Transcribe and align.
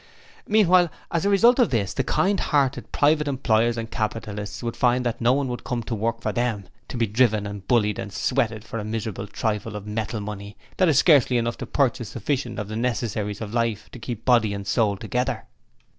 'Meanwhile, 0.47 0.89
as 1.11 1.25
a 1.25 1.29
result 1.29 1.59
of 1.59 1.67
all 1.67 1.69
this, 1.69 1.93
the 1.93 2.03
kind 2.03 2.39
hearted 2.39 2.91
private 2.91 3.27
employers 3.27 3.77
and 3.77 3.91
capitalists 3.91 4.63
would 4.63 4.75
find 4.75 5.05
that 5.05 5.21
no 5.21 5.31
one 5.31 5.47
would 5.49 5.63
come 5.63 5.83
and 5.87 5.99
work 5.99 6.21
for 6.21 6.31
them 6.31 6.63
to 6.87 6.97
be 6.97 7.05
driven 7.05 7.45
and 7.45 7.67
bullied 7.67 7.99
and 7.99 8.11
sweated 8.11 8.63
for 8.63 8.79
a 8.79 8.83
miserable 8.83 9.27
trifle 9.27 9.75
of 9.75 9.85
metal 9.85 10.19
money 10.19 10.57
that 10.77 10.89
is 10.89 10.97
scarcely 10.97 11.37
enough 11.37 11.57
to 11.59 11.67
purchase 11.67 12.09
sufficient 12.09 12.57
of 12.57 12.67
the 12.67 12.75
necessaries 12.75 13.41
of 13.41 13.53
life 13.53 13.89
to 13.91 13.99
keep 13.99 14.25
body 14.25 14.55
and 14.55 14.65
soul 14.65 14.97
together. 14.97 15.45